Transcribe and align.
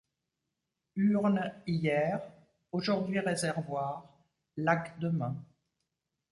Urne 0.95 1.61
hier, 1.67 2.21
aujourd’hui 2.71 3.19
réservoir, 3.19 4.09
lac 4.57 4.97
demain 4.97 5.35